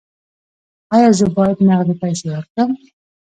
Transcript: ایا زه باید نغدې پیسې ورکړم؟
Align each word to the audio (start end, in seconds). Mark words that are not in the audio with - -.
ایا 0.95 1.09
زه 1.19 1.25
باید 1.37 1.57
نغدې 1.67 1.93
پیسې 2.01 2.25
ورکړم؟ 2.31 2.69